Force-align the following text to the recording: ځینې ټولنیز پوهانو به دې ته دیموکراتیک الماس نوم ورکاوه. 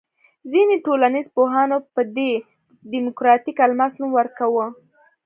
ځینې 0.51 0.75
ټولنیز 0.85 1.27
پوهانو 1.35 1.77
به 1.93 2.03
دې 2.15 2.31
ته 2.41 2.45
دیموکراتیک 2.91 3.57
الماس 3.65 3.93
نوم 3.99 4.11
ورکاوه. 4.15 4.65